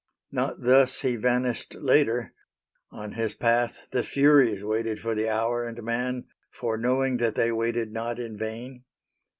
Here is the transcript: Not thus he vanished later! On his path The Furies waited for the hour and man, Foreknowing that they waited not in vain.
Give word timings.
Not 0.31 0.63
thus 0.63 1.01
he 1.01 1.15
vanished 1.15 1.75
later! 1.75 2.33
On 2.89 3.11
his 3.11 3.35
path 3.35 3.87
The 3.91 4.01
Furies 4.01 4.63
waited 4.63 4.99
for 4.99 5.13
the 5.13 5.29
hour 5.29 5.63
and 5.63 5.83
man, 5.83 6.25
Foreknowing 6.49 7.17
that 7.17 7.35
they 7.35 7.51
waited 7.51 7.91
not 7.91 8.17
in 8.17 8.35
vain. 8.35 8.83